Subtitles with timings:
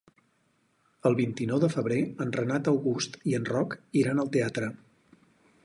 [1.09, 4.71] El vint-i-nou de febrer en Renat August i en Roc iran al teatre.